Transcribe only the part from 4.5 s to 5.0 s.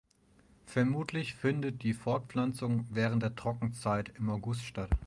statt.